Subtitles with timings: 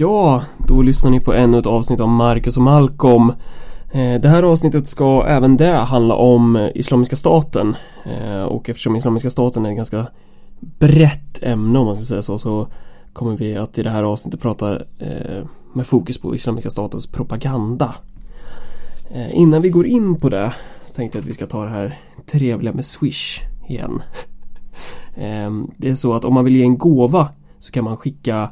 [0.00, 3.32] Ja, då lyssnar ni på ännu ett avsnitt av Marcus och Malcolm.
[3.92, 7.76] Eh, det här avsnittet ska även det handla om eh, Islamiska staten.
[8.04, 10.06] Eh, och eftersom Islamiska staten är ett ganska
[10.60, 12.68] brett ämne om man ska säga så, så
[13.12, 14.78] kommer vi att i det här avsnittet prata
[15.72, 17.94] med fokus på Islamiska statens propaganda.
[19.30, 20.52] Innan vi går in på det
[20.84, 24.02] så tänkte jag att vi ska ta det här trevliga med Swish igen.
[25.76, 28.50] Det är så att om man vill ge en gåva så kan man skicka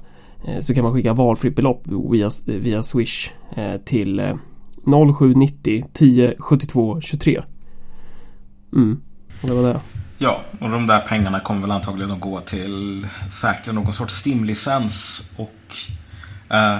[0.60, 4.34] så kan man skicka valfritt belopp via, via Swish eh, till
[5.18, 7.42] 0790 10 72 23.
[8.72, 9.00] Mm,
[9.42, 9.80] det var det.
[10.18, 15.30] Ja, och de där pengarna kommer väl antagligen att gå till säkra någon sorts stimlicens
[15.36, 15.76] och
[16.56, 16.78] eh,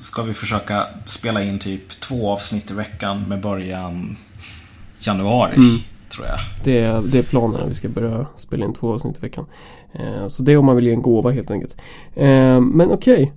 [0.00, 4.16] ska vi försöka spela in typ två avsnitt i veckan med början
[5.00, 5.56] januari.
[5.56, 5.78] Mm.
[6.08, 6.38] Tror jag.
[6.64, 7.68] Det det är planen.
[7.68, 9.44] Vi ska börja spela in två avsnitt i veckan.
[9.92, 11.76] Eh, så det är om man vill ge en gåva helt enkelt.
[12.14, 13.22] Eh, men okej.
[13.22, 13.34] Okay.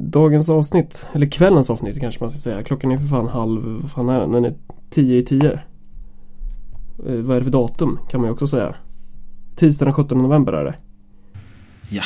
[0.00, 2.62] Dagens avsnitt, eller kvällens avsnitt kanske man ska säga.
[2.62, 4.32] Klockan är för fan halv, vad fan är den?
[4.32, 4.54] Den är
[4.90, 5.60] tio i tio.
[6.96, 8.74] vad är det för datum kan man ju också säga.
[9.56, 10.74] Tisdag den 17 november är det.
[11.88, 12.02] Ja.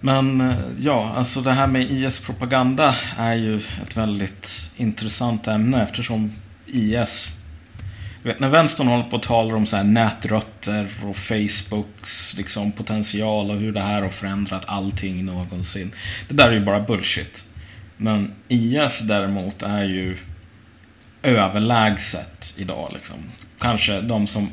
[0.00, 6.32] Men ja, alltså det här med IS propaganda är ju ett väldigt intressant ämne eftersom
[6.66, 7.38] IS
[8.26, 13.50] vet, när vänstern håller på och talar om så här nätrötter och Facebooks liksom, potential
[13.50, 15.92] och hur det här har förändrat allting någonsin.
[16.28, 17.44] Det där är ju bara bullshit.
[17.96, 20.18] Men IS däremot är ju
[21.22, 22.90] överlägset idag.
[22.94, 23.16] Liksom.
[23.58, 24.48] Kanske de som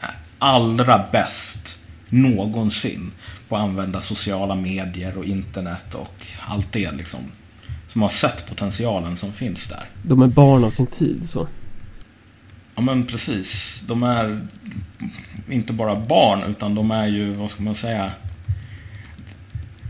[0.00, 3.12] är allra bäst någonsin
[3.48, 7.20] på att använda sociala medier och internet och allt det liksom.
[7.88, 9.84] Som har sett potentialen som finns där.
[10.02, 11.48] De är barn av sin tid så.
[12.74, 13.80] Ja men precis.
[13.88, 14.46] De är
[15.48, 18.12] inte bara barn utan de är ju, vad ska man säga?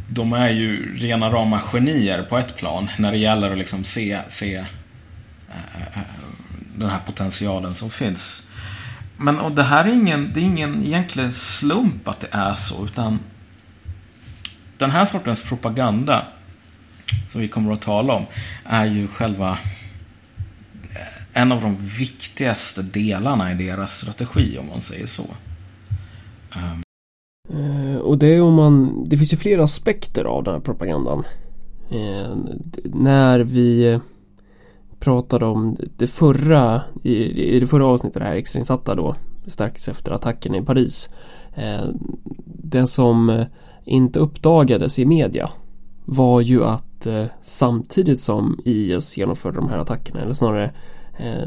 [0.08, 4.20] De är ju rena rama genier på ett plan när det gäller att liksom se,
[4.28, 4.64] se äh,
[6.76, 8.50] den här potentialen som finns.
[9.16, 12.84] Men och det här är ingen, det är ingen egentligen slump att det är så
[12.84, 13.18] utan
[14.78, 16.26] den här sortens propaganda
[17.28, 18.26] som vi kommer att tala om
[18.64, 19.58] är ju själva
[21.34, 25.22] en av de viktigaste delarna i deras strategi om man säger så.
[26.56, 26.82] Um.
[28.00, 31.24] Och det är om man, det finns ju flera aspekter av den här propagandan.
[31.90, 32.36] Eh,
[32.84, 34.00] när vi eh,
[35.00, 37.14] pratade om det förra, i,
[37.56, 39.14] i det förra avsnittet, det här extrainsatta då,
[39.46, 41.10] strax efter attacken i Paris.
[42.44, 43.44] Det som
[43.84, 45.50] inte uppdagades i media
[46.04, 47.06] var ju att
[47.42, 50.72] samtidigt som IS genomförde de här attackerna, eller snarare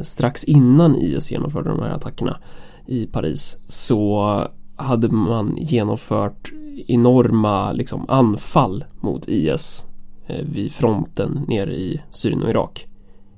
[0.01, 2.39] strax innan IS genomförde de här attackerna
[2.85, 6.51] i Paris så hade man genomfört
[6.87, 9.85] enorma liksom, anfall mot IS
[10.27, 12.85] eh, vid fronten nere i Syrien och Irak.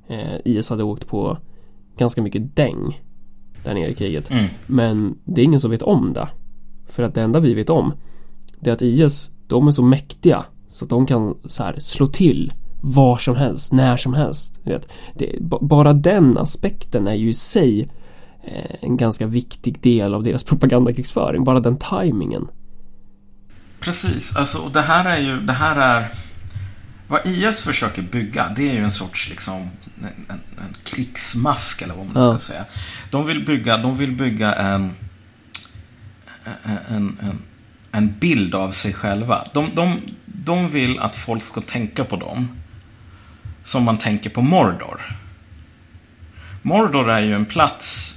[0.08, 1.38] Eh, IS hade åkt på
[1.96, 3.00] ganska mycket däng
[3.64, 4.30] där nere i kriget.
[4.30, 4.46] Mm.
[4.66, 6.28] Men det är ingen som vet om det.
[6.86, 7.92] För att det enda vi vet om
[8.60, 12.06] det är att IS, de är så mäktiga så att de kan så här slå
[12.06, 14.60] till var som helst, när som helst.
[15.14, 17.88] Det, bara den aspekten är ju i sig
[18.44, 21.44] eh, en ganska viktig del av deras propagandakrigsföring.
[21.44, 22.48] Bara den tajmingen.
[23.80, 26.14] Precis, alltså och det här är ju, det här är
[27.10, 31.94] vad IS försöker bygga det är ju en sorts liksom en, en, en krigsmask eller
[31.94, 32.38] vad man ja.
[32.38, 32.64] ska säga.
[33.10, 34.92] De vill bygga, de vill bygga en,
[36.62, 37.38] en, en,
[37.92, 39.48] en bild av sig själva.
[39.54, 42.59] De, de, de vill att folk ska tänka på dem
[43.62, 45.16] som man tänker på Mordor.
[46.62, 48.16] Mordor är ju en plats,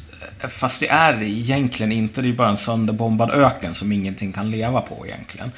[0.50, 2.22] fast det är det egentligen inte.
[2.22, 5.52] Det är bara en sönderbombad öken som ingenting kan leva på egentligen.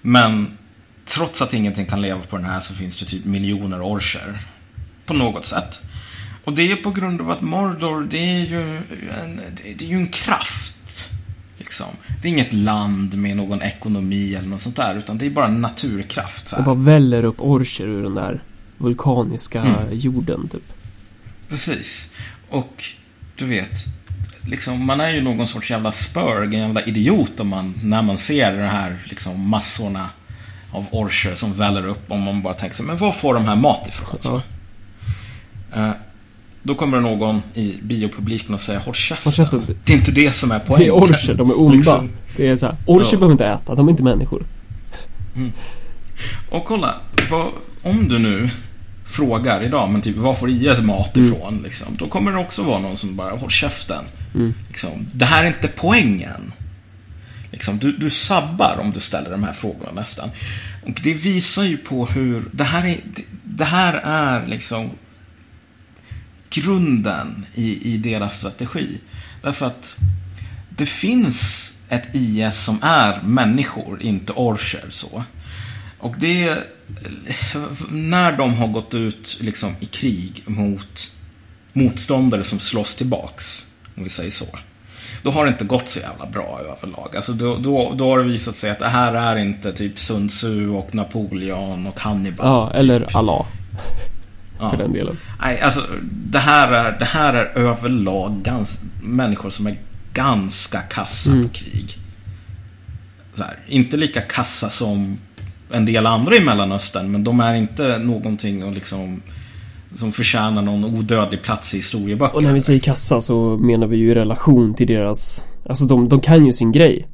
[0.00, 0.58] Men
[1.04, 4.38] trots att ingenting kan leva på den här så finns det typ miljoner orcher.
[5.06, 5.82] På något sätt.
[6.44, 8.76] Och det är på grund av att Mordor, det är ju
[9.22, 9.40] en,
[9.78, 11.10] det är ju en kraft.
[11.58, 11.86] Liksom.
[12.22, 14.94] Det är inget land med någon ekonomi eller något sånt där.
[14.94, 16.48] Utan det är bara en naturkraft.
[16.48, 16.62] Så här.
[16.62, 18.40] Det bara väller upp orcher ur den där
[18.78, 19.88] vulkaniska mm.
[19.92, 20.72] jorden typ.
[21.48, 22.12] Precis.
[22.48, 22.84] Och
[23.36, 23.84] du vet,
[24.46, 28.18] liksom, man är ju någon sorts jävla spörg, en jävla idiot om man, när man
[28.18, 30.10] ser de här liksom, massorna
[30.72, 32.10] av orcher som väller upp.
[32.12, 34.18] Om man bara tänker sig, men var får de här mat ifrån?
[34.22, 34.42] Ja.
[35.76, 35.90] Uh,
[36.62, 39.62] då kommer det någon i biopubliken och säger Håll käften.
[39.84, 40.80] Det är inte det som är poängen.
[40.80, 41.76] Det är orcher, de är onda.
[41.76, 42.10] Liksom.
[42.36, 43.18] Det är så här, orcher ja.
[43.18, 44.46] behöver inte äta, de är inte människor.
[45.36, 45.52] Mm.
[46.50, 46.94] Och kolla,
[47.30, 47.52] vad,
[47.82, 48.50] om du nu
[49.08, 51.28] frågar idag, men typ var får IS mat mm.
[51.28, 51.48] ifrån?
[51.48, 51.64] Mm.
[51.64, 54.04] Liksom, då kommer det också vara någon som bara, håll käften.
[54.34, 54.54] Mm.
[54.68, 56.52] Liksom, det här är inte poängen.
[57.50, 60.30] Liksom, du, du sabbar om du ställer de här frågorna nästan.
[60.86, 62.96] Och det visar ju på hur, det här är,
[63.44, 64.90] det här är liksom
[66.50, 69.00] grunden i, i deras strategi.
[69.42, 69.96] Därför att
[70.68, 75.24] det finns ett IS som är människor, inte orcher så.
[75.98, 76.58] Och det,
[77.90, 81.16] när de har gått ut liksom i krig mot
[81.72, 84.46] motståndare som slåss tillbaks, om vi säger så.
[85.22, 87.16] Då har det inte gått så jävla bra överlag.
[87.16, 90.28] Alltså då, då, då har det visat sig att det här är inte typ Sun
[90.28, 92.46] Tzu och Napoleon och Hannibal.
[92.46, 92.80] Ja, typ.
[92.80, 93.46] eller Allah.
[94.60, 94.70] Ja.
[94.70, 95.18] För den delen.
[95.40, 99.76] Nej, alltså det här är, det här är överlag gans, människor som är
[100.12, 101.42] ganska kassa Mm.
[101.48, 101.96] på krig.
[103.34, 105.18] Så här, inte lika kassa som
[105.70, 109.22] en del andra i Mellanöstern, men de är inte någonting och liksom,
[109.94, 112.36] som förtjänar någon odödlig plats i historieböcker.
[112.36, 116.08] Och när vi säger kassa så menar vi ju i relation till deras Alltså de,
[116.08, 117.06] de kan ju sin grej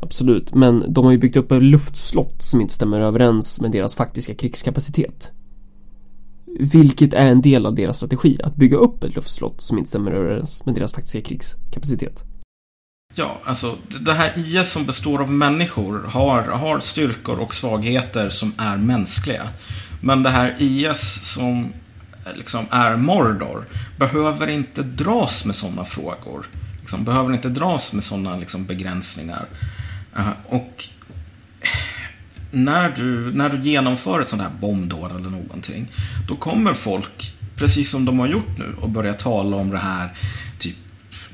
[0.00, 3.94] Absolut, men de har ju byggt upp ett luftslott som inte stämmer överens med deras
[3.94, 5.30] faktiska krigskapacitet
[6.60, 10.12] Vilket är en del av deras strategi, att bygga upp ett luftslott som inte stämmer
[10.12, 12.24] överens med deras faktiska krigskapacitet
[13.18, 18.52] Ja, alltså det här IS som består av människor har, har styrkor och svagheter som
[18.58, 19.48] är mänskliga.
[20.00, 21.72] Men det här IS som
[22.26, 23.64] eh, liksom är Mordor
[23.96, 26.46] behöver inte dras med sådana frågor.
[26.80, 29.46] Liksom, behöver inte dras med sådana liksom, begränsningar.
[30.16, 30.84] Uh, och
[31.60, 31.68] eh,
[32.50, 35.92] när du, när du genomför ett sånt här bombdåd eller någonting.
[36.28, 40.08] Då kommer folk, precis som de har gjort nu, och börja tala om det här.
[40.58, 40.76] Typ,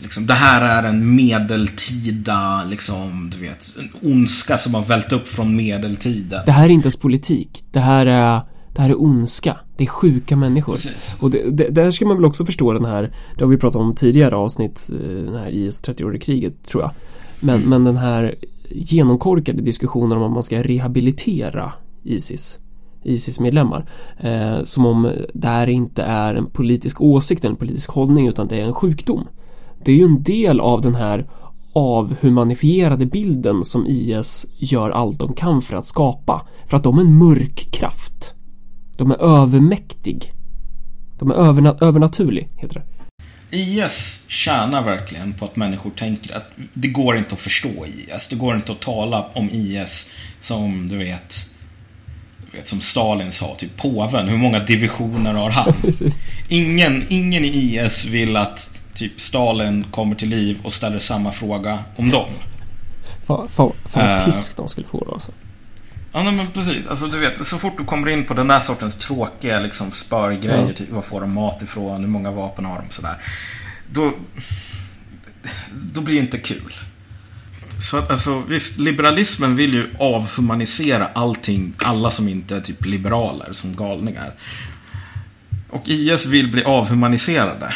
[0.05, 5.29] liksom, det här är en medeltida, liksom, du vet, en ondska som har vält upp
[5.29, 6.43] från medeltiden.
[6.47, 8.41] Det här är inte ens politik, det här är
[8.75, 9.57] det här är ondska.
[9.77, 10.75] Det är sjuka människor.
[10.75, 11.17] Precis.
[11.21, 13.81] Och det, det, där ska man väl också förstå den här, det har vi pratat
[13.81, 16.91] om tidigare avsnitt, eh, den här IS 30-åriga kriget tror jag.
[17.41, 18.35] Men, men den här
[18.71, 21.73] genomkorkade diskussionen om att man ska rehabilitera
[22.05, 22.59] Isis.
[23.03, 23.87] Isis-medlemmar.
[24.21, 28.61] Eh, som om det här inte är en politisk åsikt, en politisk hållning utan det
[28.61, 29.29] är en sjukdom.
[29.85, 31.27] Det är ju en del av den här
[31.73, 36.47] avhumanifierade bilden som IS gör allt de kan för att skapa.
[36.67, 38.35] För att de är en mörk kraft.
[38.97, 40.33] De är övermäktig.
[41.19, 42.83] De är överna övernaturlig, heter det.
[43.57, 48.29] IS tjänar verkligen på att människor tänker att det går inte att förstå IS.
[48.29, 50.09] Det går inte att tala om IS
[50.41, 51.51] som du vet,
[52.51, 54.29] du vet som Stalin sa, typ påven.
[54.29, 55.73] Hur många divisioner har han?
[56.49, 61.79] Ingen, ingen i IS vill att typ Stalin kommer till liv och ställer samma fråga
[61.97, 62.29] om dem.
[63.27, 64.25] Fan, vad Eh.
[64.25, 65.33] pisk de skulle få då alltså.
[66.13, 66.87] Ja, nej, men precis.
[66.87, 70.67] Alltså, du vet, så fort du kommer in på den där sortens tråkiga liksom, spörgrejer,
[70.69, 70.73] Ja.
[70.75, 73.17] typ var får de mat ifrån, hur många vapen har de, sådär.
[73.93, 74.13] Då,
[75.93, 76.73] då blir det inte kul.
[77.91, 83.53] Så att, alltså, visst, liberalismen vill ju avhumanisera allting, alla som inte är typ liberaler,
[83.53, 84.35] som galningar.
[85.71, 87.75] Och IS vill bli avhumaniserade.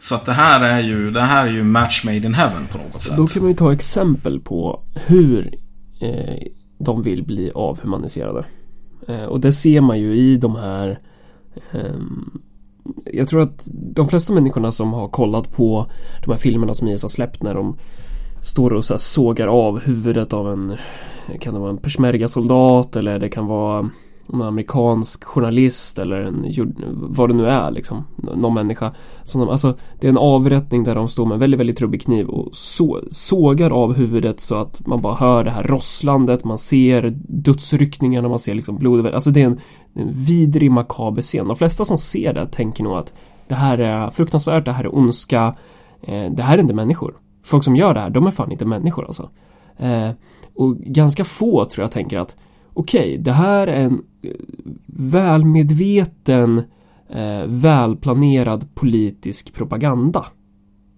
[0.00, 2.78] Så att det här är ju, det här är ju match made in heaven på
[2.78, 3.16] något sätt.
[3.16, 5.54] Då kan man ju ta exempel på hur
[6.00, 6.42] eh,
[6.78, 8.44] de vill bli avhumaniserade.
[9.08, 11.00] Eh, och det ser man ju i de här
[11.72, 12.40] ehm,
[13.04, 15.86] Jag tror att de flesta människorna som har kollat på
[16.24, 17.76] de här filmerna som IS har släppt när de
[18.42, 20.76] står och så sågar av huvudet av en
[21.40, 23.90] Kan det vara en peshmerga-soldat eller det kan vara
[24.32, 26.46] en amerikansk journalist eller en,
[26.94, 28.92] vad det nu är liksom, någon människa.
[29.24, 32.02] Som de, alltså, det är en avrättning där de står med en väldigt, väldigt trubbig
[32.02, 36.58] kniv och så, sågar av huvudet så att man bara hör det här rosslandet, man
[36.58, 39.14] ser dödsryckningarna, man ser liksom blodet.
[39.14, 39.60] Alltså det är en,
[39.94, 41.48] en vidrig makaber scen.
[41.48, 43.12] De flesta som ser det tänker nog att
[43.48, 45.56] det här är fruktansvärt, det här är ondska,
[46.02, 47.16] eh, det här är inte människor.
[47.44, 49.30] Folk som gör det här, de är fan inte människor alltså.
[49.76, 50.10] Eh,
[50.54, 52.36] och ganska få tror jag tänker att
[52.74, 54.02] okej, det här är en
[54.86, 56.58] välmedveten,
[57.10, 60.26] eh, välplanerad politisk propaganda.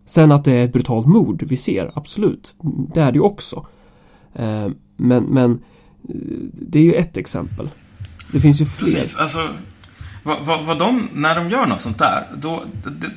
[0.07, 2.57] Sen att det är ett brutalt mord vi ser, absolut.
[2.95, 3.67] Det är det ju också.
[4.35, 5.53] Eh, men, men
[6.09, 6.17] eh,
[6.53, 7.69] det är ju ett exempel.
[8.33, 8.87] Det finns ju fler.
[8.87, 9.49] Precis, alltså
[10.23, 12.65] vad, vad, vad de, när de gör något sånt där, då,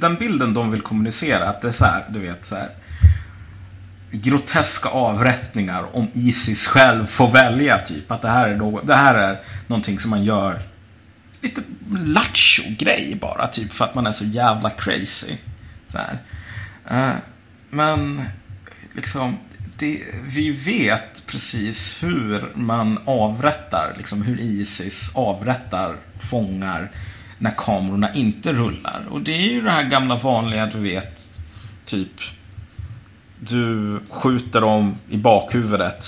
[0.02, 2.70] den bilden de vill kommunicera, att det är så här, du vet så här
[4.22, 8.12] groteska avrättningar om Isis själv får välja typ.
[8.12, 10.62] Att det här är, något, det här är någonting som man gör
[11.42, 15.38] lite lattjo-grej bara typ för att man är så jävla crazy.
[15.92, 16.18] Så här.
[16.90, 17.16] Eh,
[17.70, 18.22] men
[18.94, 19.38] liksom,
[19.78, 25.96] det, vi vet precis hur man avrättar, liksom hur Isis avrättar
[26.30, 26.92] fångar
[27.38, 29.06] när kamerorna inte rullar.
[29.10, 31.30] Och det är ju det här gamla vanliga, du vet,
[31.86, 32.22] typ
[33.39, 36.06] du skjuter dem i bakhuvudet.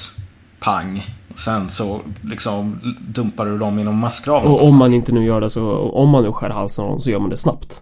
[0.60, 1.06] Pang.
[1.36, 4.52] Sen så liksom dumpar du dem inom massgraven.
[4.52, 7.00] Och om man inte nu gör det så, om man nu skär halsen av dem
[7.00, 7.82] så gör man det snabbt.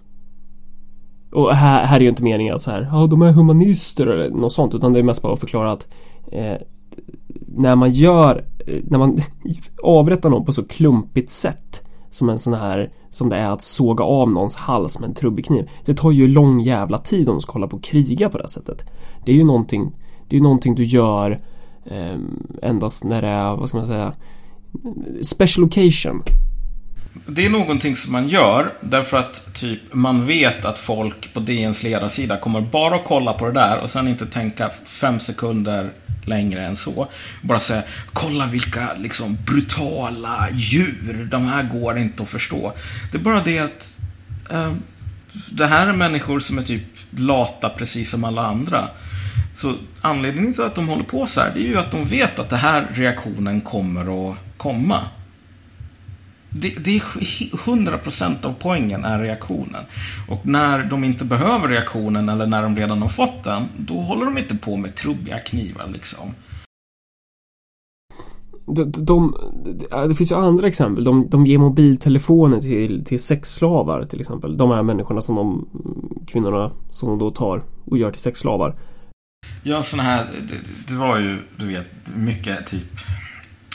[1.31, 4.29] Och här, här är ju inte meningen att så här, ja de är humanister eller
[4.29, 5.87] något sånt utan det är mest bara att förklara att
[6.31, 6.55] eh,
[7.57, 9.17] när man gör, eh, när man
[9.83, 11.84] avrättar någon på så klumpigt sätt
[12.15, 15.45] som en sån här, som det är att såga av någons hals med en trubbig
[15.45, 15.69] kniv.
[15.85, 18.43] Det tar ju lång jävla tid om du ska hålla på och kriga på det
[18.43, 18.85] här sättet.
[19.25, 19.91] Det är ju någonting,
[20.27, 21.39] det är ju någonting du gör
[21.85, 22.19] eh,
[22.61, 24.13] endast när det är, vad ska man säga,
[25.21, 26.23] special occasion.
[27.27, 31.83] Det är någonting som man gör därför att typ man vet att folk på DNs
[31.83, 35.93] ledarsida kommer bara att kolla på det där och sen inte tänka fem sekunder
[36.25, 37.07] längre än så.
[37.41, 42.73] Bara säga, kolla vilka liksom brutala djur, de här går inte att förstå.
[43.11, 43.97] Det är bara det att
[44.51, 44.73] eh,
[45.51, 48.89] det här är människor som är typ lata precis som alla andra.
[49.53, 52.39] Så anledningen till att de håller på så här, det är ju att de vet
[52.39, 55.01] att den här reaktionen kommer att komma.
[56.61, 59.83] Det, det är 100% av poängen är reaktionen.
[60.27, 64.25] Och när de inte behöver reaktionen eller när de redan har fått den, då håller
[64.25, 66.33] de inte på med trubbiga knivar liksom.
[68.65, 69.35] De, de,
[70.07, 71.03] det finns ju andra exempel.
[71.03, 74.57] De, de ger mobiltelefoner till, till sexslavar till exempel.
[74.57, 75.67] De här människorna som de
[76.27, 78.75] kvinnorna som de då tar och gör till sexslavar.
[79.63, 82.99] Ja, sådana här, det, det var ju, du vet, mycket typ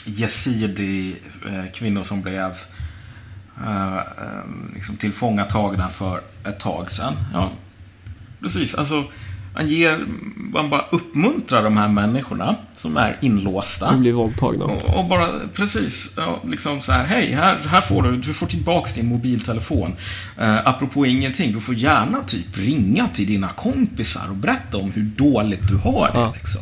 [0.05, 1.15] Yazidi
[1.45, 2.51] eh, kvinnor som blev
[3.65, 4.43] eh, eh,
[4.75, 7.13] liksom tillfångatagna för ett tag sedan.
[7.33, 7.51] Ja,
[8.41, 8.75] precis.
[8.75, 9.03] Alltså,
[9.53, 10.05] man, ger,
[10.35, 13.91] man bara uppmuntrar de här människorna som är inlåsta.
[13.91, 14.65] De blir våldtagna.
[14.65, 16.15] Och, och, bara, precis,
[16.49, 19.95] liksom så här, hej, här, här får du, du får tillbaks din mobiltelefon.
[20.39, 25.03] Eh, apropå ingenting, du får gärna typ ringa till dina kompisar och berätta om hur
[25.03, 26.19] dåligt du har det.
[26.19, 26.33] Ja.
[26.35, 26.61] Liksom.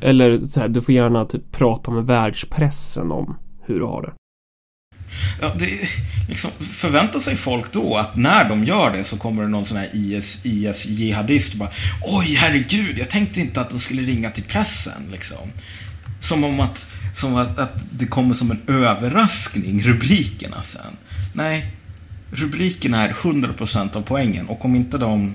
[0.00, 4.12] Eller så här, du får gärna typ prata med världspressen om hur du har det.
[5.40, 5.88] Ja, det
[6.28, 9.76] liksom, förväntar sig folk då att när de gör det så kommer det någon sån
[9.76, 11.70] här IS, IS jihadist och bara
[12.02, 15.02] Oj, herregud, jag tänkte inte att de skulle ringa till pressen.
[15.12, 15.52] Liksom.
[16.20, 20.96] Som om att, som att, att det kommer som en överraskning, rubrikerna sen.
[21.32, 21.66] Nej,
[22.30, 25.34] rubrikerna är 100% av poängen och om inte de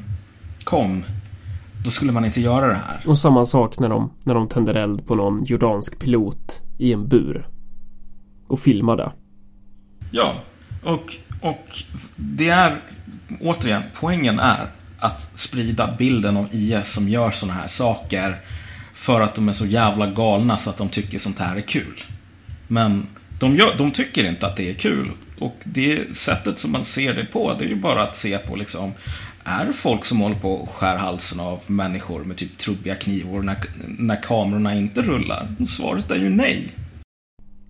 [0.63, 1.03] kom
[1.83, 2.99] då skulle man inte göra det här.
[3.05, 7.07] Och samma sak när de, när de tänder eld på någon jordansk pilot i en
[7.07, 7.47] bur.
[8.47, 9.11] Och filmar det.
[10.11, 10.33] Ja,
[10.83, 11.83] och, och
[12.15, 12.81] det är
[13.41, 14.67] återigen, poängen är
[14.99, 18.41] att sprida bilden av IS som gör sådana här saker
[18.93, 22.03] för att de är så jävla galna så att de tycker sånt här är kul.
[22.67, 23.07] Men
[23.39, 25.11] de, gör, de tycker inte att det är kul.
[25.39, 28.55] Och det sättet som man ser det på, det är ju bara att se på
[28.55, 28.93] liksom
[29.43, 33.57] är folk som håller på att skär halsen av människor med typ trubbiga knivor när,
[33.97, 35.47] när kamerorna inte rullar?
[35.67, 36.67] Svaret är ju nej.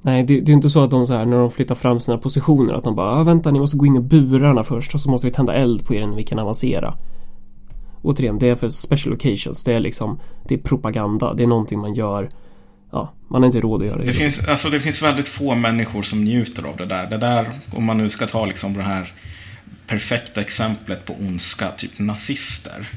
[0.01, 2.17] Nej, det, det är inte så att de så här när de flyttar fram sina
[2.17, 5.09] positioner att de bara ah, vänta ni måste gå in i burarna först och så
[5.09, 6.97] måste vi tända eld på er innan vi kan avancera.
[8.01, 9.63] Återigen, det är för special occasions.
[9.63, 11.33] Det är liksom Det är propaganda.
[11.33, 12.29] Det är någonting man gör
[12.91, 14.05] Ja, man har inte råd att göra det.
[14.05, 17.09] Det finns, alltså, det finns väldigt få människor som njuter av det där.
[17.09, 19.13] Det där, om man nu ska ta liksom det här
[19.91, 22.89] perfekta exemplet på ondska, typ nazister.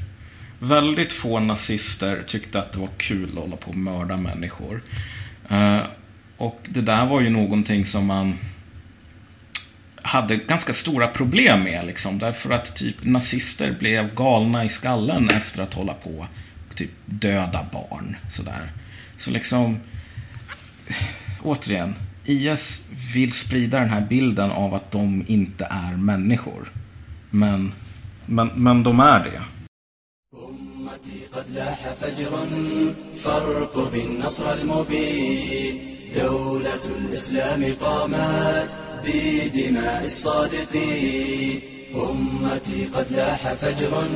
[0.59, 4.81] Väldigt få nazister tyckte att det var kul att hålla på och mörda människor.
[5.51, 5.81] Uh,
[6.37, 8.37] och det där var ju någonting som man
[10.01, 11.85] hade ganska stora problem med.
[11.85, 16.27] Liksom, därför att typ nazister blev galna i skallen efter att hålla på
[16.69, 18.15] och typ döda barn.
[18.29, 18.71] Sådär.
[19.17, 19.79] Så liksom,
[21.41, 26.69] återigen, IS vill sprida den här bilden av att de inte är människor.
[27.35, 27.73] Men,
[28.25, 29.41] men, men de är det.
[31.33, 32.43] قد لاح فجر
[34.53, 35.79] المبين.
[36.15, 38.69] دولة الإسلام قامت
[39.05, 41.61] بدماء الصادقين.
[41.95, 44.07] أمتي قد لاح فجر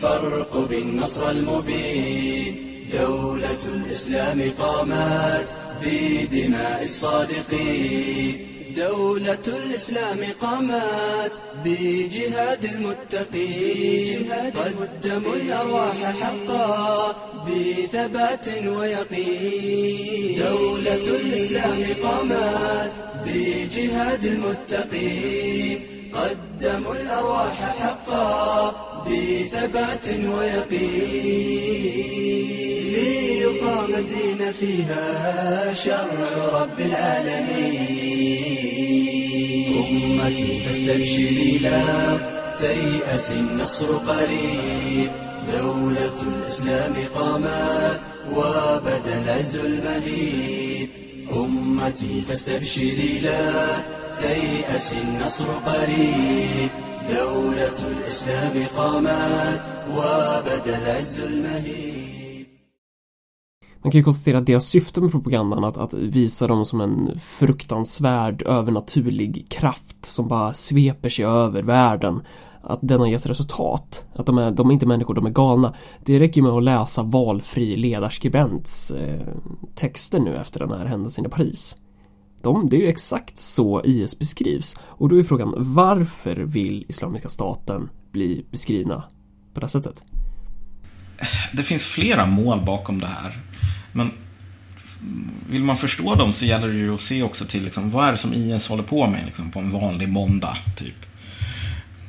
[0.00, 2.56] فارقب النصر المبين.
[2.92, 5.48] دولة الإسلام قامت
[5.82, 8.51] بدماء الصادقين.
[8.76, 11.32] دولة الإسلام قامت
[11.64, 14.32] بجهاد المتقين.
[14.54, 20.38] قدموا الأرواح حقا بثبات ويقين.
[20.38, 22.92] دولة الإسلام قامت
[23.26, 25.80] بجهاد المتقين.
[26.62, 28.74] قدموا الأرواح حقا
[29.06, 30.82] بثبات ويقين.
[32.92, 38.12] ليقام الدين فيها شرع رب العالمين.
[39.78, 42.18] أمتي فاستبشري لا
[42.60, 45.10] تيأس النصر قريب.
[45.58, 48.00] دولة الإسلام قامت
[48.36, 50.88] وبدا العز المهيب
[51.32, 53.76] أمتي فاستبشري لا
[54.21, 56.69] تيأس النصر قريب
[57.09, 61.97] دولة الإسلام قامت وبدا العز المهيب
[63.83, 67.19] Man kan ju konstatera att deras syfte med propagandan att, att visa dem som en
[67.19, 72.21] fruktansvärd övernaturlig kraft som bara sveper sig över världen
[72.61, 74.05] att den har gett resultat.
[74.13, 75.73] Att de är, de är inte människor, de är galna.
[76.05, 79.27] Det räcker med att läsa valfri ledarskribents eh,
[79.75, 81.75] texter nu efter den här händelsen i Paris.
[82.42, 84.76] De, det är ju exakt så IS beskrivs.
[84.80, 89.04] Och då är frågan varför vill Islamiska staten bli beskrivna
[89.54, 90.02] på det här sättet?
[91.52, 93.38] Det finns flera mål bakom det här.
[93.92, 94.10] Men
[95.50, 98.12] vill man förstå dem så gäller det ju att se också till liksom, vad är
[98.12, 100.56] det som IS håller på med liksom, på en vanlig måndag.
[100.76, 101.06] Typ.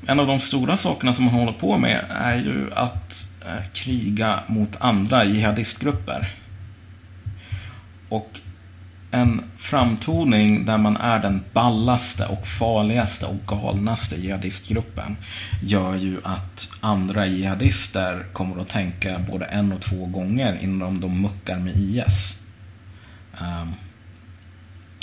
[0.08, 4.40] En av de stora sakerna som man håller på med är ju att eh, kriga
[4.48, 6.34] mot andra jihadistgrupper.
[8.10, 8.40] Och
[9.14, 15.18] en framtoning där man är den ballaste och farligaste och galnaste jihadistgruppen
[15.64, 21.22] gör ju att andra jihadister kommer att tänka både en och två gånger innan de
[21.22, 22.42] muckar med IS.
[23.40, 23.74] Um, ehm,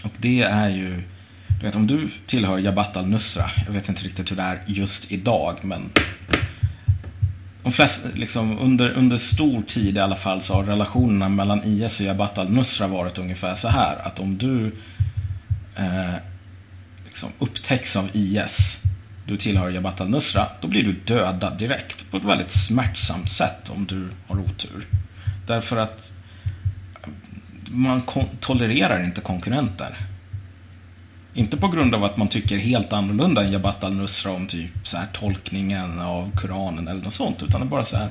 [0.03, 1.03] och det är ju,
[1.61, 5.13] du vet om du tillhör Jabhat al-Nusra, jag vet inte riktigt hur det är just
[5.13, 5.91] idag, men
[7.63, 12.01] de flesta, liksom, under, under stor tid i alla fall så har relationerna mellan IS
[12.01, 13.97] och Jabhat al-Nusra varit ungefär så här.
[14.07, 14.67] Att om du
[15.77, 16.15] eh,
[17.05, 18.83] liksom upptäcks av IS,
[19.27, 22.11] du tillhör Jabhat al-Nusra, då blir du dödad direkt.
[22.11, 24.87] På ett väldigt smärtsamt sätt om du har otur.
[25.47, 26.13] Därför att
[27.71, 28.03] man
[28.41, 29.97] tolererar inte konkurrenter.
[31.35, 34.97] Inte på grund av att man tycker helt annorlunda än Jabhat al-Nusra om typ så
[34.97, 37.43] här tolkningen av Koranen eller något sånt.
[37.43, 38.09] Utan det är bara så här,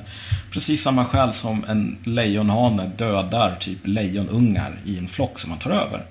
[0.50, 5.70] precis samma skäl som en lejonhane dödar typ lejonungar i en flock som man tar
[5.70, 6.06] över.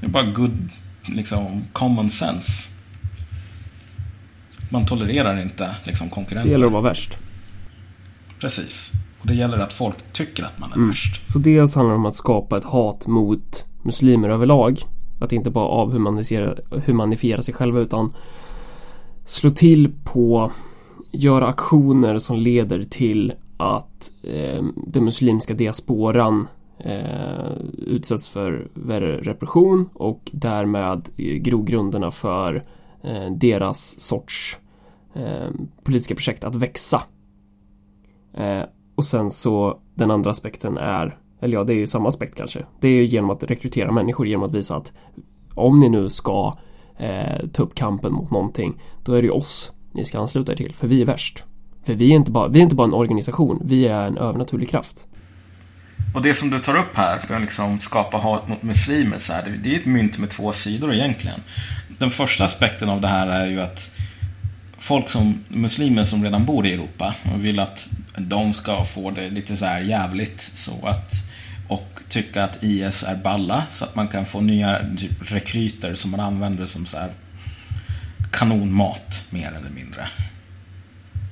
[0.00, 0.68] Det är bara good,
[1.06, 2.68] liksom, common sense.
[4.68, 6.48] Man tolererar inte liksom, konkurrenter.
[6.48, 7.18] Det gäller att vara värst.
[8.40, 8.92] Precis.
[9.20, 10.88] Och det gäller att folk tycker att man är mm.
[10.88, 11.30] värst.
[11.30, 14.80] Så dels handlar det om att skapa ett hat mot muslimer överlag
[15.20, 18.12] att inte bara avhumanifiera sig själva utan
[19.26, 20.50] slå till på
[21.12, 26.46] göra aktioner som leder till att eh, den muslimska diasporan
[26.78, 32.62] eh, utsätts för värre repression och därmed grogrunderna för
[33.02, 34.58] eh, deras sorts
[35.14, 35.48] eh,
[35.84, 37.02] politiska projekt att växa.
[38.34, 38.62] Eh,
[38.94, 42.64] och sen så den andra aspekten är eller ja, det är ju samma aspekt kanske.
[42.80, 44.92] Det är ju genom att rekrytera människor genom att visa att
[45.54, 46.58] om ni nu ska
[46.98, 50.56] eh, ta upp kampen mot någonting, då är det ju oss ni ska ansluta er
[50.56, 51.44] till, för vi är värst.
[51.84, 54.70] För vi är inte bara, vi är inte bara en organisation, vi är en övernaturlig
[54.70, 55.06] kraft.
[56.14, 59.60] Och det som du tar upp här, att liksom skapa hat mot muslimer, så här,
[59.64, 61.40] det är ett mynt med två sidor egentligen.
[61.98, 63.90] Den första aspekten av det här är ju att
[64.78, 69.56] folk som, muslimer som redan bor i Europa, vill att de ska få det lite
[69.56, 71.29] så här jävligt så att
[71.70, 76.10] och tycka att IS är balla så att man kan få nya typ, rekryter som
[76.10, 77.10] man använder som så här
[78.32, 80.08] kanonmat mer eller mindre.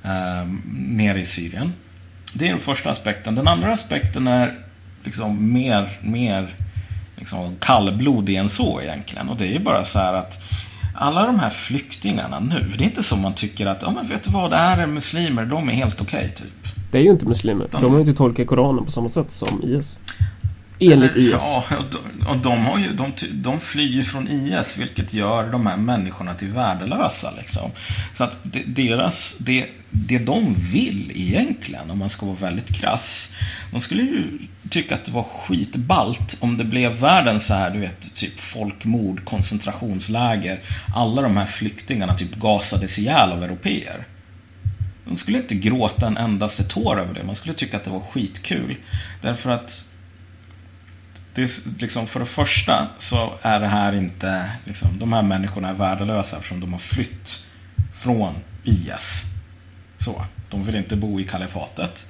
[0.03, 0.61] Ehm, um,
[0.97, 1.73] nere i Syrien.
[2.33, 3.35] Det är den första aspekten.
[3.35, 4.57] Den andra aspekten är
[5.03, 6.55] liksom mer, mer
[7.15, 9.29] liksom kallblodig än så egentligen.
[9.29, 10.41] Och det är ju bara så här att
[10.95, 14.23] alla de här flyktingarna nu, det är inte som man tycker att, ja men vet
[14.23, 16.58] du vad, det här är muslimer, de är helt okej okay, typ.
[16.91, 19.09] Det är ju inte muslimer, för de, de har ju inte tolkat Koranen på samma
[19.09, 19.97] sätt som IS.
[20.79, 21.55] Enligt IS.
[21.69, 25.65] Ja, och de, och de, har ju, de, de flyr från IS, vilket gör de
[25.67, 27.31] här människorna till värdelösa.
[27.37, 27.71] Liksom.
[28.13, 33.31] Så att deras, det, det de vill egentligen, om man ska vara väldigt krass,
[33.71, 37.79] de skulle ju tycka att det var skitballt om det blev världens så här, du
[37.79, 40.59] vet, typ folkmord, koncentrationsläger.
[40.95, 44.05] Alla de här flyktingarna typ gasades ihjäl av europeer.
[45.09, 47.23] Man skulle inte gråta en endaste tår över det.
[47.23, 48.75] Man skulle tycka att det var skitkul.
[49.21, 49.85] Därför att
[51.33, 55.69] det är liksom, för det första så är det här inte, liksom, de här människorna
[55.69, 57.45] är värdelösa eftersom de har flytt
[57.93, 59.25] från IS.
[59.97, 62.05] Så, de vill inte bo i kalifatet.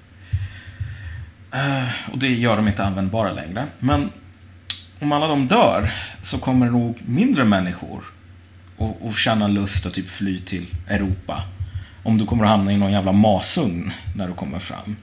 [1.56, 3.66] Uh, och det gör dem inte användbara längre.
[3.80, 4.12] Men
[5.00, 8.04] om alla de dör så kommer nog mindre människor
[8.78, 11.44] att känna lust att typ fly till Europa.
[12.10, 14.96] Om du kommer att hamna i någon jävla masugn när du kommer fram.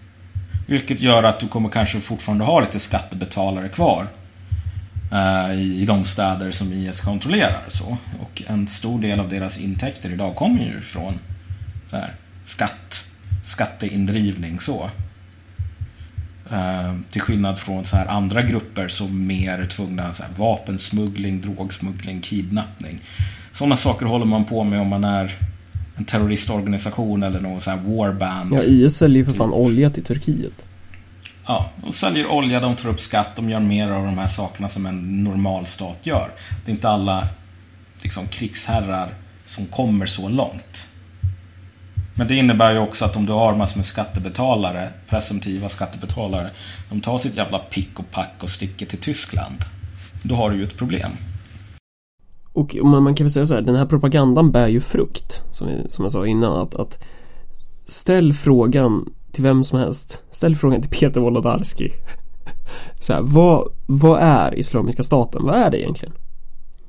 [0.66, 4.06] Vilket gör att du kommer kanske fortfarande ha lite skattebetalare kvar.
[5.12, 7.64] Eh, I, I de städer som IS kontrollerar.
[7.68, 7.96] Så.
[8.20, 11.18] Och en stor del av deras intäkter idag kommer ju från
[11.90, 12.14] så här,
[12.44, 13.10] skatt.
[13.44, 14.90] skatteindrivning så.
[16.50, 21.40] Eh, till skillnad från så här andra grupper som mer är tvungna så här, vapensmuggling,
[21.40, 23.00] drogsmuggling, kidnappning.
[23.52, 25.36] Sådana saker håller man på med om man är
[25.96, 28.54] en terroristorganisation eller någon sån här warband.
[28.54, 30.66] Ja, IS säljer ju för fan olja till Turkiet.
[31.46, 34.68] Ja, de säljer olja, de tar upp skatt, de gör mer av de här sakerna
[34.68, 36.30] som en normal stat gör.
[36.64, 37.28] Det är inte alla
[38.02, 39.14] liksom, krigsherrar
[39.48, 40.88] som kommer så långt.
[42.14, 46.50] Men det innebär ju också att om du har massor med skattebetalare, presumtiva skattebetalare,
[46.88, 49.64] de tar sitt jävla pick och pack och sticker till Tyskland.
[50.22, 51.12] Då har du ju ett problem.
[52.56, 55.42] Och man, man kan väl säga så här, den här propagandan bär ju frukt.
[55.52, 57.04] Som, som jag sa innan, att, att
[57.84, 60.22] ställ frågan till vem som helst.
[60.30, 61.90] Ställ frågan till Peter Wolodarski.
[63.00, 65.44] Så här, vad, vad är Islamiska staten?
[65.44, 66.14] Vad är det egentligen?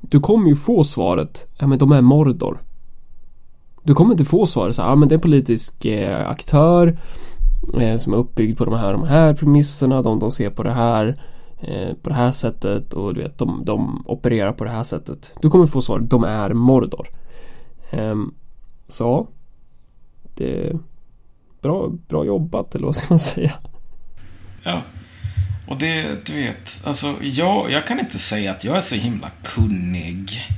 [0.00, 2.58] Du kommer ju få svaret, ja men de är Mordor.
[3.82, 6.98] Du kommer inte få svaret så här, ja men det är en politisk eh, aktör
[7.80, 10.72] eh, som är uppbyggd på de här, de här premisserna, de, de ser på det
[10.72, 11.20] här
[11.60, 15.32] eh, på det här sättet och du vet, de, de opererar på det här sättet.
[15.42, 17.08] Du kommer få svar, de är Mordor.
[17.90, 18.34] Ehm,
[18.88, 19.28] så,
[20.34, 20.78] det är
[21.62, 23.52] bra, bra jobbat eller vad ska man säga?
[24.62, 24.82] Ja.
[25.68, 29.30] Och det, du vet, alltså jag, jag kan inte säga att jag är så himla
[29.42, 30.48] kunnig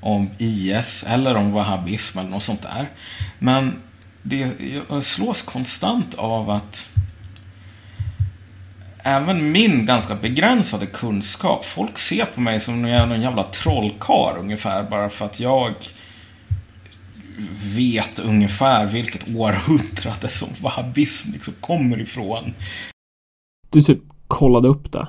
[0.00, 2.88] om IS eller om wahhabism eller något sånt där.
[3.38, 3.82] Men
[4.22, 4.52] det,
[4.88, 6.90] jag slås konstant av att
[9.02, 15.10] även min ganska begränsade kunskap, folk ser på mig som någon jävla trollkar ungefär bara
[15.10, 15.74] för att jag
[17.74, 22.54] vet ungefär vilket århundrade som wahhabism liksom kommer ifrån.
[23.70, 25.08] Du typ kollade upp det?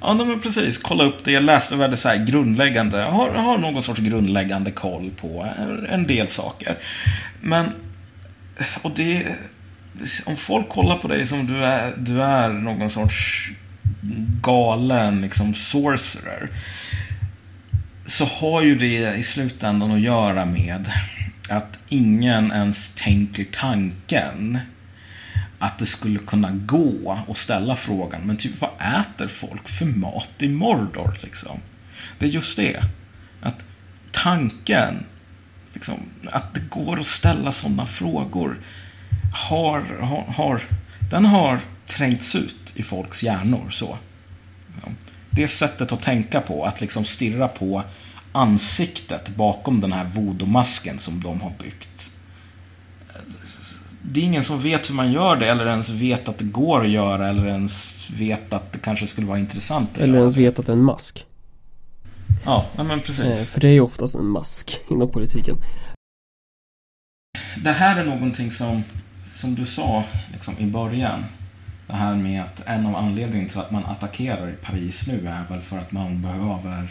[0.00, 0.78] Ja, men precis.
[0.78, 1.32] Kolla upp det.
[1.32, 2.98] Jag läste väldigt så här grundläggande.
[2.98, 5.46] Jag har, har någon sorts grundläggande koll på
[5.88, 6.78] en del saker.
[7.40, 7.72] Men,
[8.82, 9.36] och det...
[10.26, 13.50] Om folk kollar på dig som du är, du är någon sorts
[14.42, 16.48] galen liksom sorcerer.
[18.06, 20.92] Så har ju det i slutändan att göra med
[21.48, 24.58] att ingen ens tänker tanken
[25.58, 30.30] att det skulle kunna gå att ställa frågan, men typ vad äter folk för mat
[30.38, 31.60] i Mordor liksom?
[32.18, 32.82] Det är just det.
[33.40, 33.64] Att
[34.10, 35.04] tanken,
[35.74, 38.58] liksom, att det går att ställa sådana frågor,
[39.32, 40.62] har, har, har,
[41.10, 43.70] den har trängts ut i folks hjärnor.
[43.70, 43.98] så.
[45.30, 47.82] Det sättet att tänka på, att liksom stirra på
[48.32, 52.10] ansiktet bakom den här voodoo-masken som de har byggt
[54.12, 56.84] det är ingen som vet hur man gör det eller ens vet att det går
[56.84, 60.20] att göra eller ens vet att det kanske skulle vara intressant att Eller göra.
[60.20, 61.26] ens vet att det är en mask.
[62.44, 63.24] Ja, men precis.
[63.24, 65.56] Eh, för det är ju oftast en mask inom politiken.
[67.64, 68.84] Det här är någonting som,
[69.38, 71.24] som du sa liksom, i början.
[71.86, 75.44] Det här med att en av anledningarna till att man attackerar i Paris nu är
[75.48, 76.88] väl för att man behöver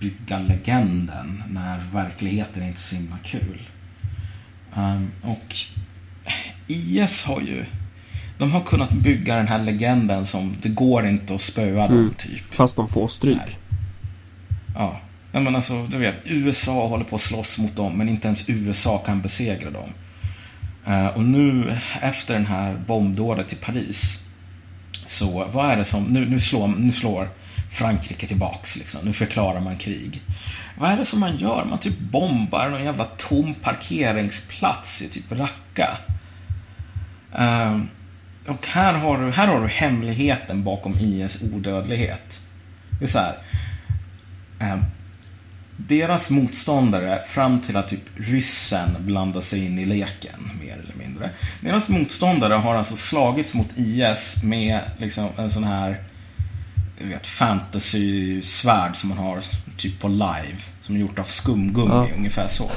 [0.00, 3.60] bygga legenden när verkligheten är inte är så himla kul.
[4.76, 5.54] Um, och
[6.66, 7.64] IS har ju
[8.38, 12.14] de har kunnat bygga den här legenden som det går inte att spöa dem mm.
[12.14, 12.54] typ.
[12.54, 13.58] Fast de får stryk.
[14.74, 15.00] Ja.
[15.32, 18.98] men alltså, du vet, USA håller på att slåss mot dem men inte ens USA
[18.98, 19.88] kan besegra dem.
[20.86, 24.24] Eh, och nu efter den här bombdådet i Paris
[25.06, 27.28] så vad är det som, nu, nu, slår, nu slår
[27.70, 29.00] Frankrike tillbaks liksom.
[29.04, 30.22] Nu förklarar man krig.
[30.78, 31.64] Vad är det som man gör?
[31.64, 35.98] Man typ bombar någon jävla tom parkeringsplats i typ Raqqa.
[37.36, 37.88] Ehm,
[38.46, 42.42] och här har, du, här har du hemligheten bakom IS odödlighet.
[42.98, 43.38] Det är så här.
[44.60, 44.80] Ehm,
[45.76, 51.30] deras motståndare fram till att typ ryssen blandar sig in i leken mer eller mindre.
[51.60, 56.02] Deras motståndare har alltså slagits mot IS med liksom en sån här
[56.98, 59.42] vet, fantasy-svärd som man har
[59.76, 60.56] typ på live.
[60.80, 62.16] Som är gjort av skumgummi, ja.
[62.16, 62.70] ungefär så.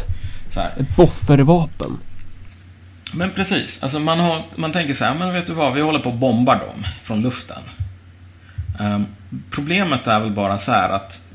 [0.54, 0.74] så här.
[0.80, 1.98] Ett boffervapen.
[3.14, 6.00] Men precis, alltså man, har, man tänker så här, men vet du vad, vi håller
[6.00, 7.62] på att bomba dem från luften.
[8.80, 9.06] Um,
[9.52, 11.27] problemet är väl bara så här att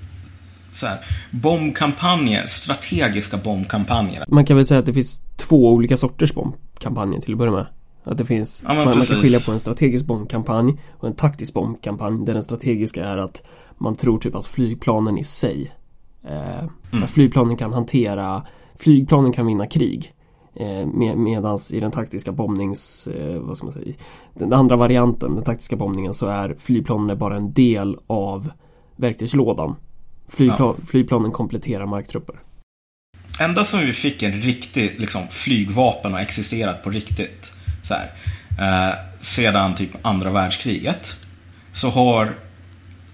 [0.72, 4.24] så här, bombkampanjer, strategiska bombkampanjer.
[4.28, 7.66] Man kan väl säga att det finns två olika sorters bombkampanjer till att börja med.
[8.04, 11.54] Att det finns, ja, man, man, kan skilja på en strategisk bombkampanj och en taktisk
[11.54, 12.24] bombkampanj.
[12.24, 13.42] Där den strategiska är att
[13.78, 15.72] man tror typ att flygplanen i sig
[16.24, 17.08] eh, mm.
[17.08, 18.42] Flygplanen kan hantera
[18.74, 20.14] Flygplanen kan vinna krig
[20.54, 23.94] eh, med, Medans i den taktiska bombnings eh, Vad ska man säga
[24.34, 28.50] Den andra varianten, den taktiska bombningen så är flygplanen bara en del av
[28.96, 29.76] verktygslådan
[30.36, 30.86] Flygplan, ja.
[30.86, 32.36] Flygplanen kompletterar marktrupper
[33.38, 37.52] ända som vi fick en riktig liksom, flygvapen och existerat på riktigt.
[37.82, 38.10] Så här,
[38.58, 41.16] eh, sedan typ andra världskriget.
[41.72, 42.34] Så har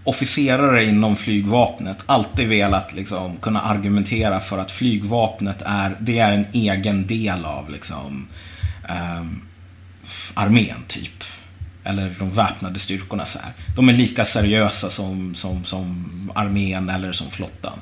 [0.04, 6.46] officerare inom flygvapnet alltid velat liksom, kunna argumentera för att flygvapnet är, det är en
[6.52, 8.28] egen del av liksom,
[8.88, 9.24] eh,
[10.34, 11.24] armén typ.
[11.88, 13.26] Eller de väpnade styrkorna.
[13.26, 13.52] Så här.
[13.76, 17.78] De är lika seriösa som, som, som armén eller som flottan.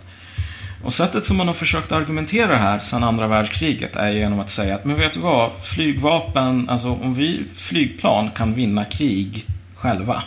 [0.83, 4.75] Och sättet som man har försökt argumentera här sedan andra världskriget är genom att säga
[4.75, 10.23] att men vet du vad, flygvapen, alltså om vi flygplan kan vinna krig själva.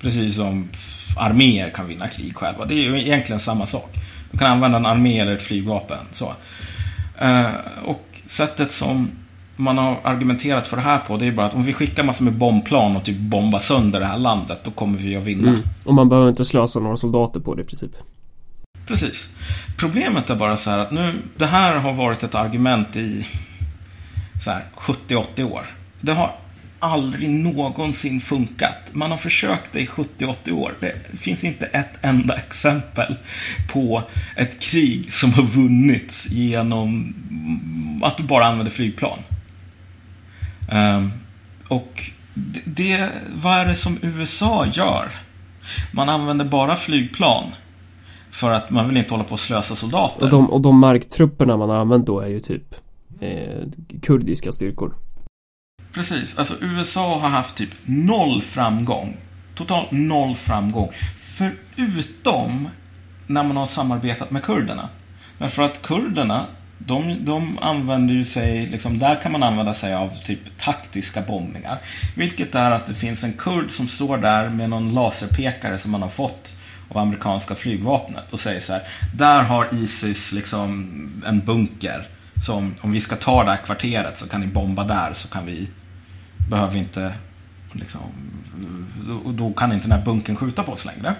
[0.00, 0.68] Precis som
[1.16, 2.64] arméer kan vinna krig själva.
[2.64, 3.94] Det är ju egentligen samma sak.
[4.30, 5.98] Du kan använda en armé eller ett flygvapen.
[6.12, 6.34] Så.
[7.18, 7.50] Eh,
[7.84, 9.10] och sättet som
[9.58, 12.24] man har argumenterat för det här på det är bara att om vi skickar massor
[12.24, 15.48] med bombplan och typ bombar sönder det här landet då kommer vi att vinna.
[15.48, 15.62] Mm.
[15.84, 17.90] Och man behöver inte slösa några soldater på det i princip.
[18.86, 19.36] Precis.
[19.76, 23.26] Problemet är bara så här att nu, det här har varit ett argument i
[24.44, 25.66] så här 70-80 år.
[26.00, 26.34] Det har
[26.78, 28.76] aldrig någonsin funkat.
[28.92, 30.74] Man har försökt det i 70-80 år.
[30.80, 33.16] Det finns inte ett enda exempel
[33.72, 34.02] på
[34.36, 37.14] ett krig som har vunnits genom
[38.02, 39.18] att du bara använder flygplan.
[40.72, 41.12] Um,
[41.68, 42.10] och
[42.64, 43.10] det,
[43.42, 45.10] vad är det som USA gör?
[45.92, 47.44] Man använder bara flygplan.
[48.30, 50.24] För att man vill inte hålla på och slösa soldater.
[50.24, 52.74] Och de, och de marktrupperna man har använt då är ju typ
[53.20, 53.66] eh,
[54.02, 54.94] kurdiska styrkor.
[55.92, 59.16] Precis, alltså USA har haft typ noll framgång.
[59.54, 60.90] Totalt noll framgång.
[61.18, 62.68] Förutom
[63.26, 64.88] när man har samarbetat med kurderna.
[65.38, 66.46] Men för att kurderna,
[66.78, 71.78] de, de använder ju sig, liksom, där kan man använda sig av typ taktiska bombningar.
[72.16, 76.02] Vilket är att det finns en kurd som står där med någon laserpekare som man
[76.02, 76.54] har fått
[76.88, 78.82] av amerikanska flygvapnet och säger så här.
[79.14, 80.70] Där har Isis liksom
[81.26, 82.06] en bunker.
[82.46, 85.46] Som om vi ska ta det här kvarteret så kan ni bomba där så kan
[85.46, 85.68] vi
[86.50, 87.12] behöver inte
[87.72, 88.00] liksom,
[89.24, 91.14] då kan inte den här bunken skjuta på oss längre.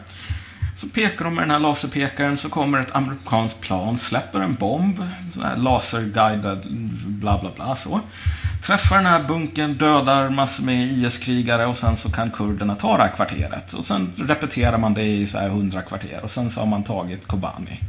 [0.77, 5.03] Så pekar de med den här laserpekaren så kommer ett amerikanskt plan, släpper en bomb,
[5.57, 6.59] laserguided,
[7.07, 8.01] bla bla bla så.
[8.67, 13.03] Träffar den här bunken, dödar massor med IS-krigare och sen så kan kurderna ta det
[13.03, 13.73] här kvarteret.
[13.73, 16.83] Och sen repeterar man det i så här hundra kvarter och sen så har man
[16.83, 17.81] tagit Kobani.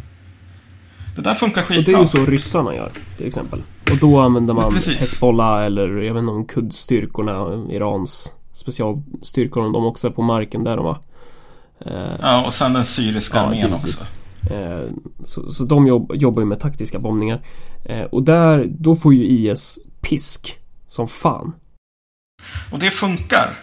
[1.15, 1.79] Det där funkar skitbra.
[1.79, 3.63] Och det är ju så ryssarna gör, till exempel.
[3.91, 7.33] Och då använder man Hezbollah eller jag vet inte om kurdstyrkorna,
[7.73, 10.99] Irans specialstyrkor, de också på marken där de var.
[11.85, 14.05] Eh, ja, och sen den syriska armén också.
[14.51, 14.83] Eh,
[15.25, 17.41] så, så de jobb, jobbar ju med taktiska bombningar.
[17.85, 21.53] Eh, och där, då får ju IS pisk som fan.
[22.71, 23.59] Och det funkar.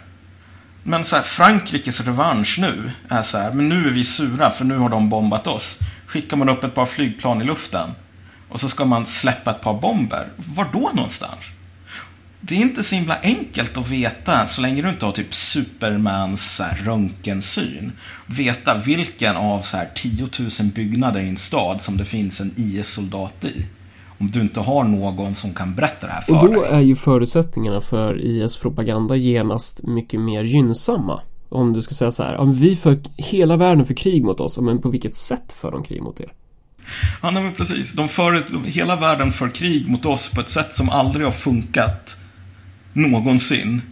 [0.82, 4.64] Men så här, Frankrikes revansch nu är så här, men nu är vi sura för
[4.64, 5.78] nu har de bombat oss.
[6.06, 7.90] Skickar man upp ett par flygplan i luften
[8.48, 10.28] och så ska man släppa ett par bomber.
[10.36, 11.38] Var då någonstans?
[12.48, 16.60] Det är inte så himla enkelt att veta, så länge du inte har typ Supermans
[16.84, 17.92] röntgensyn,
[18.26, 22.54] veta vilken av så här 10 000 byggnader i en stad som det finns en
[22.56, 23.66] IS-soldat i.
[24.18, 26.40] Om du inte har någon som kan berätta det här för dig.
[26.40, 26.70] Och då dig.
[26.70, 31.20] är ju förutsättningarna för IS-propaganda genast mycket mer gynnsamma.
[31.48, 34.58] Om du ska säga så här, om vi för hela världen för krig mot oss,
[34.58, 36.32] men på vilket sätt för de krig mot er?
[37.22, 37.92] Ja, nej, men precis.
[37.92, 42.16] De för, hela världen för krig mot oss på ett sätt som aldrig har funkat
[42.96, 43.82] någonsin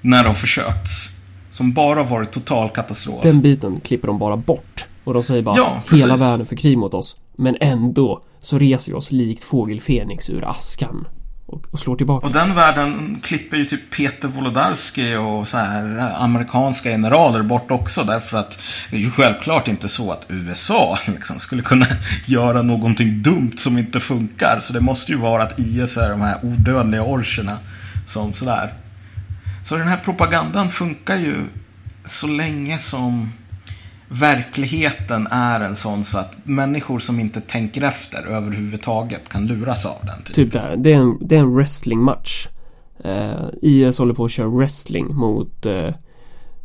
[0.00, 1.08] när det har försökts.
[1.50, 3.22] Som bara varit total katastrof.
[3.22, 4.86] Den biten klipper de bara bort.
[5.04, 7.16] Och de säger bara ja, hela världen för krig mot oss.
[7.36, 11.08] Men ändå så reser vi oss likt fågel Fenix ur askan.
[11.46, 12.26] Och, och, slår tillbaka.
[12.26, 18.04] Och den världen klipper ju typ Peter Wolodarski och så här amerikanska generaler bort också.
[18.04, 21.86] Därför att det är ju självklart inte så att USA liksom skulle kunna
[22.26, 24.60] göra någonting dumt som inte funkar.
[24.60, 27.58] Så det måste ju vara att IS är de här odödliga orcherna
[28.08, 28.74] som sådär.
[29.64, 31.34] Så den här propagandan funkar ju
[32.04, 33.32] så länge som
[34.08, 39.96] verkligheten är en sån så att människor som inte tänker efter överhuvudtaget kan luras av
[40.04, 40.22] den.
[40.22, 40.76] Typ, typ det här.
[40.76, 42.48] Det är en, det är en wrestlingmatch.
[43.04, 45.90] Uh, eh, IS håller på att köra wrestling mot uh,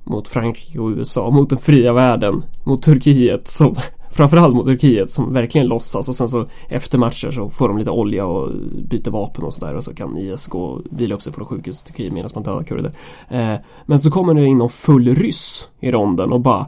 [0.03, 3.75] mot Frankrike och USA, mot den fria världen, mot Turkiet som
[4.13, 7.91] Framförallt mot Turkiet som verkligen låtsas och sen så efter matcher så får de lite
[7.91, 8.51] olja och
[8.89, 11.81] byter vapen och sådär och så kan IS gå och vila upp sig på sjukhus
[11.81, 12.91] i Turkiet medan man dödar kurder.
[13.29, 16.67] Eh, men så kommer det in någon full ryss i ronden och bara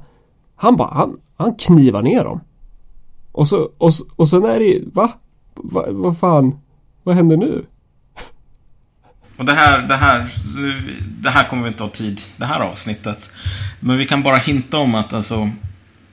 [0.55, 2.39] Han bara, han, han knivar ner dem.
[3.31, 5.11] Och så, och, och sen är det, va?
[5.55, 5.85] va?
[5.89, 6.59] Vad fan?
[7.03, 7.65] Vad händer nu?
[9.37, 10.33] Och det här, det här,
[11.21, 13.29] det här kommer vi inte ha tid, det här avsnittet.
[13.79, 15.49] Men vi kan bara hinta om att alltså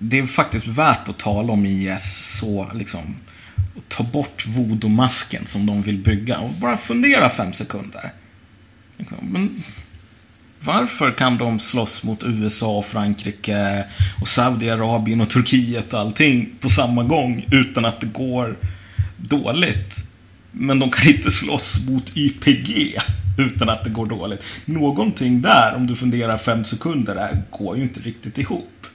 [0.02, 3.16] det är faktiskt värt att tala om IS så liksom
[3.76, 8.10] och ta bort voodoo-masken som de vill bygga och bara fundera fem sekunder.
[8.96, 9.62] Liksom, men
[10.60, 13.84] varför kan de slåss mot USA, och Frankrike
[14.20, 18.56] och Saudiarabien och Turkiet och allting på samma gång utan att det går
[19.16, 19.94] dåligt?
[20.50, 22.98] Men de kan inte slåss mot YPG
[23.38, 24.42] utan att det går dåligt.
[24.64, 28.86] Någonting där, om du funderar fem sekunder, där går ju inte riktigt ihop.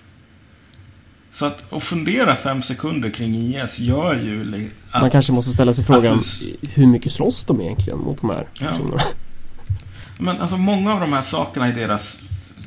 [1.38, 5.02] Så att, att fundera fem sekunder kring IS gör ju att...
[5.02, 6.70] Man kanske måste ställa sig frågan, du...
[6.70, 8.98] hur mycket slåss de egentligen mot de här personerna?
[8.98, 9.76] Ja.
[10.20, 12.20] Men alltså många av de här sakerna i deras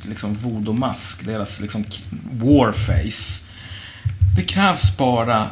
[0.03, 1.85] liksom voodoo-mask, deras liksom
[2.31, 3.45] warface.
[4.35, 5.49] Det krävs bara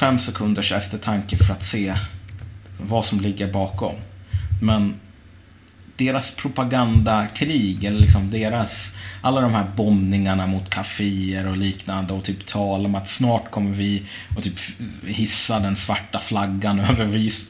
[0.00, 1.94] fem sekunders eftertanke för att se
[2.80, 3.94] vad som ligger bakom.
[4.62, 4.94] Men
[6.00, 12.46] deras propagandakrig, eller liksom deras, alla de här bombningarna mot kaféer och liknande och typ
[12.46, 14.02] tal om att snart kommer vi
[14.36, 14.58] att typ
[15.06, 17.06] hissa den svarta flaggan över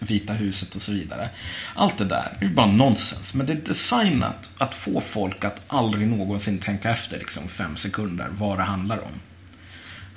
[0.06, 1.28] Vita huset och så vidare.
[1.74, 6.08] Allt det där är bara nonsens, men det är designat att få folk att aldrig
[6.08, 9.20] någonsin tänka efter liksom fem sekunder vad det handlar om.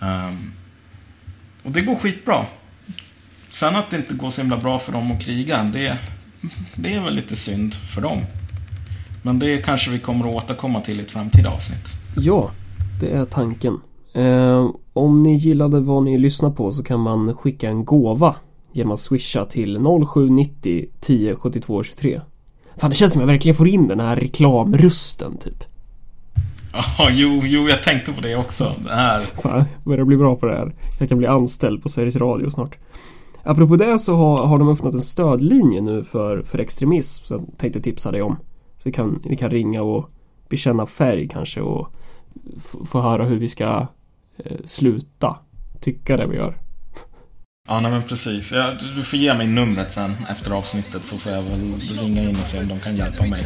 [0.07, 0.53] Um,
[1.63, 2.45] och det går skitbra.
[3.49, 5.97] Sen att det inte går så himla bra för dem att kriga, det,
[6.75, 8.19] det är väl lite synd för dem.
[9.21, 11.87] Men det kanske vi kommer att återkomma till i ett framtida avsnitt.
[12.17, 12.51] Ja,
[12.99, 13.79] det är tanken.
[14.13, 18.35] Eh, om ni gillade vad ni lyssnar på så kan man skicka en gåva
[18.71, 19.79] genom att swisha till
[20.13, 22.21] 0790 10 72 23.
[22.77, 25.63] Fan, det känns som jag verkligen får in den här reklamrusten typ.
[26.97, 28.75] Ja, jo, jo, jag tänkte på det också.
[28.83, 29.19] Det här.
[29.19, 30.73] Fan, börjar bli bra på det här.
[30.99, 32.77] Jag kan bli anställd på Sveriges Radio snart.
[33.43, 37.57] Apropå det så har, har de öppnat en stödlinje nu för, för extremism som jag
[37.57, 38.35] tänkte tipsa dig om.
[38.77, 40.09] Så vi kan, vi kan ringa och
[40.49, 41.87] bekänna färg kanske och
[42.85, 43.87] få höra hur vi ska
[44.37, 45.37] eh, sluta
[45.81, 46.57] tycka det vi gör.
[47.67, 48.51] Ja, nej men precis.
[48.51, 52.29] Ja, du får ge mig numret sen efter avsnittet så får jag väl ringa in
[52.29, 53.45] och se om de kan hjälpa mig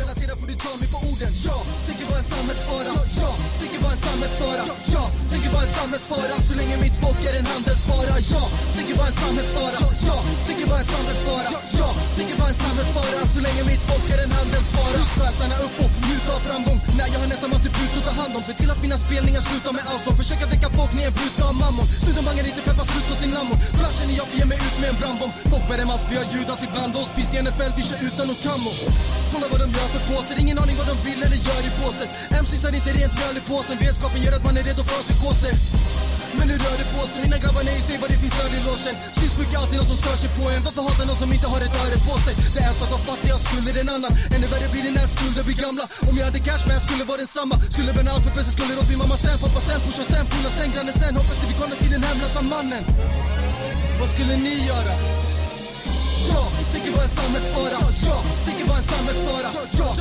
[4.18, 4.64] samhällsfara.
[4.94, 6.36] Ja, tänker vara en samhällsfara.
[6.48, 8.16] Så länge mitt folk är en handelsvara.
[8.34, 8.44] Ja,
[8.76, 9.80] tänker vara en samhällsfara.
[10.08, 11.50] Ja, tänker vara en samhällsfara.
[11.80, 13.20] Ja, tänker vara en samhällsfara.
[13.34, 15.00] Så länge mitt folk är en handelsvara.
[15.38, 16.80] Stanna upp och njuta av framgång.
[16.98, 19.42] När jag har nästan måste ut och ta hand om Se till att mina spelningar
[19.50, 23.08] slutar med allsång Försöka väcka folk med en brusa av mammon Studenbangar inte peppar slut
[23.10, 25.34] på sin lammon Ibland känner jag för ge mig ut med en brandbomb?
[25.52, 27.10] Folk bär en mask, vi har Judas ibland oss.
[27.16, 28.74] Pist i NFL, vi kör utan och kammo
[29.32, 32.08] Kolla vad de gör för påser, ingen aning vad de vill eller gör i påsen.
[32.44, 35.54] MCs har inte rent mjöl i påsen, vetskapen gör att man är redo för psykoser.
[36.38, 38.62] Men nu rör det på sig, mina grabbar nej, säg vad det finns öl i
[38.68, 38.96] logen.
[39.18, 40.62] Syns är alltid någon som stör sig på en.
[40.68, 42.34] Varför hatar någon som inte har ett öre på sig?
[42.54, 44.14] Det är en sak att fattiga skulder en annan.
[44.36, 45.86] Ännu värre blir det när skulder blir gamla.
[46.10, 47.56] Om jag hade cash men jag skulle vara densamma.
[47.76, 50.50] Skulle bränna allt för pressen, skulle åt min mamma sen Pappa sen, pusha sen, pola
[50.58, 52.84] sen, grannen sen Hoppas till vi kommer till den hemlösa mannen.
[54.00, 54.94] Vad skulle ni göra?
[56.34, 57.78] Jag tänker vara en samhällsfara.
[58.12, 59.50] Jag tänker vara en samhällsfara.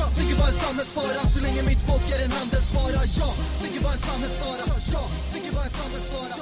[0.01, 1.27] Jag tänker vara en samhällsfara.
[1.33, 3.01] Så länge mitt folk är en handelsvara.
[3.21, 4.63] Jag tänker vara en samhällsfara.
[4.95, 6.35] Jag tänker vara en samhällsfara.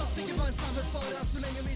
[0.00, 1.18] Jag tänker vara en samhällsfara.
[1.32, 1.69] Så länge mitt